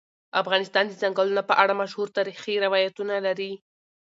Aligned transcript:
افغانستان 0.41 0.83
د 0.87 0.91
ځنګلونه 1.01 1.41
په 1.49 1.53
اړه 1.63 1.73
مشهور 1.81 2.07
تاریخی 2.17 2.55
روایتونه 2.65 3.15
لري. 3.25 3.51